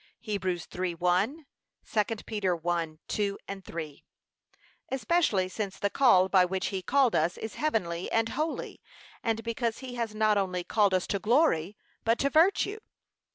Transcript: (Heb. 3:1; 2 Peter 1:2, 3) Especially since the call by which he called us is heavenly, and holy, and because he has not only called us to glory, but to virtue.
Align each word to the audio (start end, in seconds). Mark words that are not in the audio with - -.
(Heb. 0.25 0.41
3:1; 0.41 1.45
2 1.87 2.15
Peter 2.25 2.57
1:2, 2.57 3.37
3) 3.63 4.03
Especially 4.89 5.47
since 5.47 5.77
the 5.77 5.91
call 5.91 6.27
by 6.27 6.43
which 6.43 6.67
he 6.69 6.81
called 6.81 7.15
us 7.15 7.37
is 7.37 7.53
heavenly, 7.53 8.11
and 8.11 8.29
holy, 8.29 8.81
and 9.23 9.43
because 9.43 9.77
he 9.85 9.93
has 9.93 10.15
not 10.15 10.39
only 10.39 10.63
called 10.63 10.95
us 10.95 11.05
to 11.05 11.19
glory, 11.19 11.77
but 12.03 12.17
to 12.17 12.31
virtue. 12.31 12.79